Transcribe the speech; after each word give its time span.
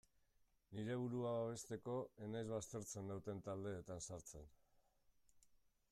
Nire 0.77 0.95
burua 1.01 1.33
babesteko 1.35 1.97
ez 2.27 2.31
naiz 2.37 2.47
baztertzen 2.53 3.07
nauten 3.11 3.45
taldeetan 3.49 4.05
sartzen. 4.07 4.51